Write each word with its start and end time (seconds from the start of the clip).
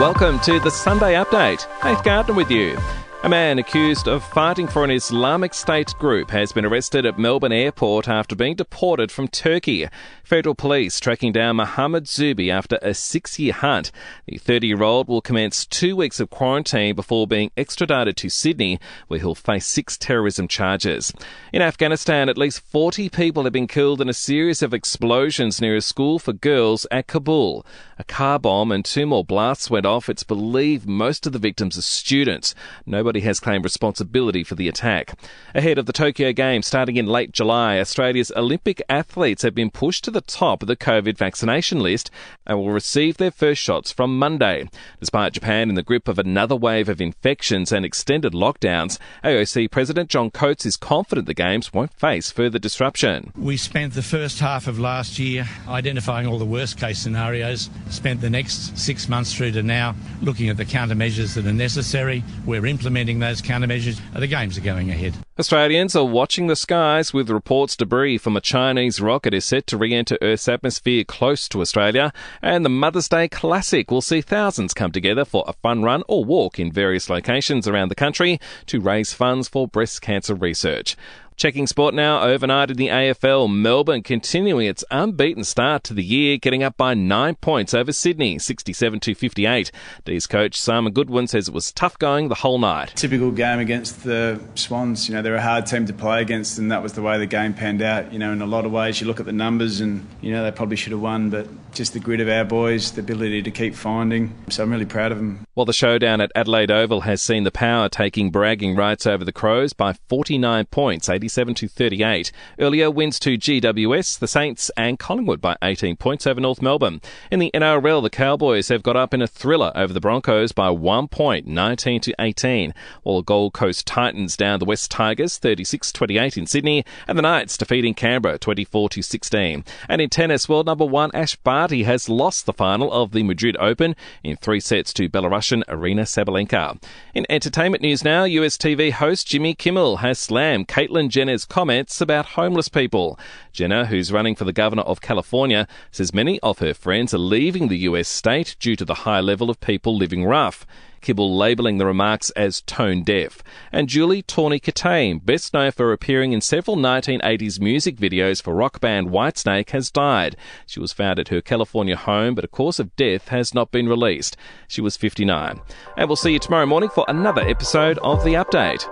Welcome 0.00 0.40
to 0.40 0.58
the 0.58 0.70
Sunday 0.70 1.14
Update. 1.14 1.66
Faith 1.80 2.02
Gardner 2.02 2.34
with 2.34 2.50
you. 2.50 2.76
A 3.24 3.28
man 3.30 3.58
accused 3.58 4.06
of 4.06 4.22
fighting 4.22 4.68
for 4.68 4.84
an 4.84 4.90
Islamic 4.90 5.54
State 5.54 5.94
group 5.98 6.30
has 6.30 6.52
been 6.52 6.66
arrested 6.66 7.06
at 7.06 7.18
Melbourne 7.18 7.52
Airport 7.52 8.06
after 8.06 8.36
being 8.36 8.54
deported 8.54 9.10
from 9.10 9.28
Turkey. 9.28 9.88
Federal 10.22 10.54
police 10.54 11.00
tracking 11.00 11.32
down 11.32 11.56
Mohammed 11.56 12.04
Zuhbi 12.04 12.50
after 12.50 12.78
a 12.82 12.92
six 12.92 13.38
year 13.38 13.54
hunt. 13.54 13.90
The 14.26 14.36
30 14.36 14.66
year 14.66 14.82
old 14.82 15.08
will 15.08 15.22
commence 15.22 15.64
two 15.64 15.96
weeks 15.96 16.20
of 16.20 16.28
quarantine 16.28 16.94
before 16.94 17.26
being 17.26 17.50
extradited 17.56 18.18
to 18.18 18.28
Sydney, 18.28 18.78
where 19.08 19.20
he'll 19.20 19.34
face 19.34 19.66
six 19.66 19.96
terrorism 19.96 20.46
charges. 20.46 21.10
In 21.50 21.62
Afghanistan, 21.62 22.28
at 22.28 22.36
least 22.36 22.60
40 22.60 23.08
people 23.08 23.44
have 23.44 23.54
been 23.54 23.66
killed 23.66 24.02
in 24.02 24.10
a 24.10 24.14
series 24.14 24.60
of 24.60 24.74
explosions 24.74 25.62
near 25.62 25.76
a 25.76 25.80
school 25.80 26.18
for 26.18 26.34
girls 26.34 26.86
at 26.90 27.06
Kabul. 27.06 27.64
A 27.98 28.04
car 28.04 28.38
bomb 28.38 28.70
and 28.70 28.84
two 28.84 29.06
more 29.06 29.24
blasts 29.24 29.70
went 29.70 29.86
off. 29.86 30.10
It's 30.10 30.24
believed 30.24 30.86
most 30.86 31.26
of 31.26 31.32
the 31.32 31.38
victims 31.38 31.78
are 31.78 31.82
students. 31.82 32.54
Nobody 32.84 33.13
has 33.20 33.40
claimed 33.40 33.64
responsibility 33.64 34.44
for 34.44 34.54
the 34.54 34.68
attack. 34.68 35.18
Ahead 35.54 35.78
of 35.78 35.86
the 35.86 35.92
Tokyo 35.92 36.32
Games 36.32 36.66
starting 36.66 36.96
in 36.96 37.06
late 37.06 37.32
July, 37.32 37.78
Australia's 37.78 38.32
Olympic 38.36 38.82
athletes 38.88 39.42
have 39.42 39.54
been 39.54 39.70
pushed 39.70 40.04
to 40.04 40.10
the 40.10 40.20
top 40.20 40.62
of 40.62 40.68
the 40.68 40.76
COVID 40.76 41.16
vaccination 41.16 41.80
list 41.80 42.10
and 42.46 42.58
will 42.58 42.70
receive 42.70 43.16
their 43.16 43.30
first 43.30 43.60
shots 43.60 43.92
from 43.92 44.18
Monday. 44.18 44.68
Despite 45.00 45.32
Japan 45.32 45.68
in 45.68 45.74
the 45.74 45.82
grip 45.82 46.08
of 46.08 46.18
another 46.18 46.56
wave 46.56 46.88
of 46.88 47.00
infections 47.00 47.72
and 47.72 47.84
extended 47.84 48.32
lockdowns, 48.32 48.98
AOC 49.22 49.70
President 49.70 50.10
John 50.10 50.30
Coates 50.30 50.66
is 50.66 50.76
confident 50.76 51.26
the 51.26 51.34
Games 51.34 51.72
won't 51.72 51.92
face 51.92 52.30
further 52.30 52.58
disruption. 52.58 53.32
We 53.36 53.56
spent 53.56 53.94
the 53.94 54.02
first 54.02 54.40
half 54.40 54.66
of 54.66 54.78
last 54.78 55.18
year 55.18 55.46
identifying 55.68 56.26
all 56.26 56.38
the 56.38 56.44
worst 56.44 56.78
case 56.78 56.98
scenarios, 56.98 57.70
spent 57.90 58.20
the 58.20 58.30
next 58.30 58.76
six 58.78 59.08
months 59.08 59.34
through 59.34 59.52
to 59.52 59.62
now 59.62 59.94
looking 60.22 60.48
at 60.48 60.56
the 60.56 60.64
countermeasures 60.64 61.34
that 61.34 61.46
are 61.46 61.52
necessary. 61.52 62.22
We're 62.46 62.66
implementing 62.66 63.03
those 63.18 63.42
countermeasures. 63.42 64.00
The 64.12 64.26
Games 64.26 64.56
are 64.58 64.62
going 64.62 64.90
ahead. 64.90 65.14
Australians 65.36 65.96
are 65.96 66.04
watching 66.04 66.46
the 66.46 66.54
skies 66.54 67.12
with 67.12 67.28
reports 67.28 67.74
debris 67.74 68.18
from 68.18 68.36
a 68.36 68.40
Chinese 68.40 69.00
rocket 69.00 69.34
is 69.34 69.44
set 69.44 69.66
to 69.66 69.76
re 69.76 69.92
enter 69.92 70.16
Earth's 70.22 70.46
atmosphere 70.46 71.02
close 71.02 71.48
to 71.48 71.60
Australia. 71.60 72.12
And 72.40 72.64
the 72.64 72.68
Mother's 72.68 73.08
Day 73.08 73.26
Classic 73.26 73.90
will 73.90 74.00
see 74.00 74.20
thousands 74.20 74.72
come 74.72 74.92
together 74.92 75.24
for 75.24 75.42
a 75.48 75.52
fun 75.54 75.82
run 75.82 76.04
or 76.06 76.24
walk 76.24 76.60
in 76.60 76.70
various 76.70 77.10
locations 77.10 77.66
around 77.66 77.88
the 77.88 77.96
country 77.96 78.38
to 78.66 78.80
raise 78.80 79.12
funds 79.12 79.48
for 79.48 79.66
breast 79.66 80.00
cancer 80.00 80.36
research. 80.36 80.96
Checking 81.36 81.66
sport 81.66 81.94
now 81.94 82.22
overnight 82.22 82.70
in 82.70 82.76
the 82.76 82.86
AFL. 82.86 83.52
Melbourne 83.52 84.04
continuing 84.04 84.66
its 84.66 84.84
unbeaten 84.88 85.42
start 85.42 85.82
to 85.84 85.92
the 85.92 86.04
year, 86.04 86.36
getting 86.36 86.62
up 86.62 86.76
by 86.76 86.94
nine 86.94 87.34
points 87.34 87.74
over 87.74 87.92
Sydney, 87.92 88.38
67 88.38 89.00
to 89.00 89.14
58. 89.16 89.72
D's 90.04 90.28
coach 90.28 90.60
Simon 90.60 90.92
Goodwin 90.92 91.26
says 91.26 91.48
it 91.48 91.54
was 91.54 91.72
tough 91.72 91.98
going 91.98 92.28
the 92.28 92.36
whole 92.36 92.60
night. 92.60 92.92
Typical 92.94 93.32
game 93.32 93.58
against 93.58 94.04
the 94.04 94.40
Swans. 94.54 95.08
You 95.08 95.16
know, 95.16 95.22
they're 95.24 95.34
a 95.34 95.42
hard 95.42 95.66
team 95.66 95.86
to 95.86 95.92
play 95.92 96.22
against, 96.22 96.58
and 96.58 96.70
that 96.70 96.82
was 96.82 96.92
the 96.92 97.02
way 97.02 97.18
the 97.18 97.26
game 97.26 97.54
panned 97.54 97.82
out. 97.82 98.12
You 98.12 98.18
know, 98.18 98.32
in 98.32 98.42
a 98.42 98.46
lot 98.46 98.64
of 98.64 98.72
ways, 98.72 99.00
you 99.00 99.06
look 99.06 99.18
at 99.18 99.26
the 99.26 99.32
numbers, 99.32 99.80
and 99.80 100.06
you 100.20 100.30
know 100.32 100.44
they 100.44 100.52
probably 100.52 100.76
should 100.76 100.92
have 100.92 101.00
won, 101.00 101.30
but 101.30 101.48
just 101.74 101.92
the 101.92 102.00
grit 102.00 102.20
of 102.20 102.28
our 102.28 102.44
boys, 102.44 102.92
the 102.92 103.00
ability 103.00 103.42
to 103.42 103.50
keep 103.50 103.74
finding. 103.74 104.32
So 104.50 104.62
I'm 104.62 104.70
really 104.70 104.84
proud 104.84 105.12
of 105.12 105.18
them. 105.18 105.44
While 105.54 105.66
the 105.66 105.72
showdown 105.72 106.20
at 106.20 106.32
Adelaide 106.34 106.70
Oval 106.70 107.02
has 107.02 107.22
seen 107.22 107.44
the 107.44 107.50
Power 107.50 107.88
taking 107.88 108.30
bragging 108.30 108.76
rights 108.76 109.06
over 109.06 109.24
the 109.24 109.32
Crows 109.32 109.72
by 109.72 109.94
49 110.08 110.66
points, 110.66 111.08
87 111.08 111.54
to 111.54 111.68
38. 111.68 112.32
Earlier 112.58 112.90
wins 112.90 113.18
to 113.20 113.38
GWS, 113.38 114.18
the 114.18 114.28
Saints, 114.28 114.70
and 114.76 114.98
Collingwood 114.98 115.40
by 115.40 115.56
18 115.62 115.96
points 115.96 116.26
over 116.26 116.40
North 116.40 116.60
Melbourne. 116.60 117.00
In 117.30 117.38
the 117.38 117.50
NRL, 117.54 118.02
the 118.02 118.10
Cowboys 118.10 118.68
have 118.68 118.82
got 118.82 118.96
up 118.96 119.14
in 119.14 119.22
a 119.22 119.26
thriller 119.26 119.72
over 119.74 119.92
the 119.92 120.00
Broncos 120.00 120.52
by 120.52 120.70
one 120.70 121.08
point, 121.08 121.46
19 121.46 122.00
to 122.02 122.14
18, 122.18 122.74
while 123.02 123.22
Gold 123.22 123.52
Coast 123.54 123.86
Titans 123.86 124.36
down 124.36 124.58
the 124.58 124.64
West 124.64 124.90
Tigers 124.90 125.13
36-28 125.22 126.36
in 126.36 126.46
Sydney, 126.46 126.84
and 127.06 127.16
the 127.16 127.22
Knights 127.22 127.56
defeating 127.56 127.94
Canberra 127.94 128.38
24 128.38 128.90
16. 129.00 129.64
And 129.88 130.00
in 130.00 130.10
tennis, 130.10 130.48
world 130.48 130.66
number 130.66 130.84
one 130.84 131.10
Ash 131.14 131.36
Barty 131.36 131.84
has 131.84 132.08
lost 132.08 132.46
the 132.46 132.52
final 132.52 132.92
of 132.92 133.12
the 133.12 133.22
Madrid 133.22 133.56
Open 133.58 133.96
in 134.22 134.36
three 134.36 134.60
sets 134.60 134.92
to 134.94 135.08
Belarusian 135.08 135.62
Aryna 135.64 136.04
Sabalenka. 136.04 136.82
In 137.14 137.26
entertainment 137.28 137.82
news 137.82 138.04
now, 138.04 138.24
US 138.24 138.56
TV 138.56 138.92
host 138.92 139.26
Jimmy 139.26 139.54
Kimmel 139.54 139.98
has 139.98 140.18
slammed 140.18 140.68
Caitlyn 140.68 141.08
Jenner's 141.08 141.44
comments 141.44 142.00
about 142.00 142.26
homeless 142.26 142.68
people. 142.68 143.18
Jenner, 143.52 143.86
who's 143.86 144.12
running 144.12 144.34
for 144.34 144.44
the 144.44 144.52
governor 144.52 144.82
of 144.82 145.00
California, 145.00 145.68
says 145.90 146.12
many 146.12 146.40
of 146.40 146.58
her 146.58 146.74
friends 146.74 147.14
are 147.14 147.18
leaving 147.18 147.68
the 147.68 147.78
US 147.78 148.08
state 148.08 148.56
due 148.58 148.76
to 148.76 148.84
the 148.84 148.94
high 148.94 149.20
level 149.20 149.50
of 149.50 149.60
people 149.60 149.96
living 149.96 150.24
rough. 150.24 150.66
Kimmel 151.04 151.36
labelling 151.36 151.78
the 151.78 151.86
remarks 151.86 152.30
as 152.30 152.62
tone 152.62 153.02
deaf. 153.02 153.42
And 153.70 153.88
Julie 153.88 154.22
Tawny 154.22 154.58
Kitaen, 154.58 155.24
best 155.24 155.52
known 155.52 155.70
for 155.70 155.92
appearing 155.92 156.32
in 156.32 156.40
several 156.40 156.76
1980s 156.76 157.60
music 157.60 157.96
videos 157.96 158.42
for 158.42 158.54
rock 158.54 158.80
band 158.80 159.08
Whitesnake, 159.08 159.70
has 159.70 159.90
died. 159.90 160.34
She 160.66 160.80
was 160.80 160.92
found 160.92 161.18
at 161.18 161.28
her 161.28 161.42
California 161.42 161.96
home, 161.96 162.34
but 162.34 162.44
a 162.44 162.48
cause 162.48 162.80
of 162.80 162.96
death 162.96 163.28
has 163.28 163.54
not 163.54 163.70
been 163.70 163.88
released. 163.88 164.36
She 164.66 164.80
was 164.80 164.96
59. 164.96 165.60
And 165.96 166.08
we'll 166.08 166.16
see 166.16 166.32
you 166.32 166.38
tomorrow 166.38 166.66
morning 166.66 166.88
for 166.88 167.04
another 167.06 167.42
episode 167.42 167.98
of 167.98 168.24
The 168.24 168.34
Update. 168.34 168.84